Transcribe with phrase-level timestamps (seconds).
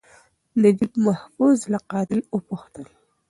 [0.61, 2.85] نجیب محفوظ له قاتل وپوښتل.